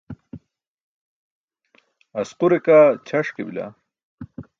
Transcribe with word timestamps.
Asqure 2.19 2.57
kaa 2.65 2.87
ćʰaṣ 3.07 3.27
ke 3.35 3.41
bila. 3.47 3.65